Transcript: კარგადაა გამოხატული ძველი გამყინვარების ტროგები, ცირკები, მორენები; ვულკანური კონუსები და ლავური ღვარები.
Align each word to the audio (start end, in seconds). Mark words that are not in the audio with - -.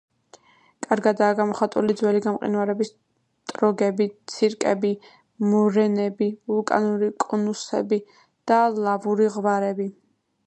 კარგადაა 0.83 1.33
გამოხატული 1.39 1.95
ძველი 1.99 2.21
გამყინვარების 2.27 2.89
ტროგები, 3.51 4.07
ცირკები, 4.35 4.93
მორენები; 5.51 6.29
ვულკანური 6.53 7.11
კონუსები 7.27 8.01
და 8.53 8.61
ლავური 8.87 9.29
ღვარები. 9.37 9.91